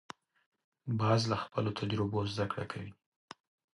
باز 0.99 1.21
له 1.31 1.37
خپلو 1.43 1.69
تجربو 1.79 2.19
زده 2.33 2.45
کړه 2.51 2.65
کوي 2.71 2.91